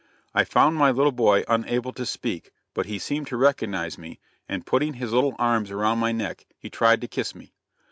[0.33, 4.65] I found my little boy unable to speak but he seemed to recognize me and
[4.65, 7.53] putting his little arms around my neck he tried to kiss me.